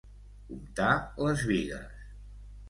[0.45, 0.95] Comptar
[1.27, 2.09] les bigues.